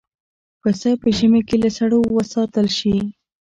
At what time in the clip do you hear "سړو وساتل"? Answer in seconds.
1.77-2.67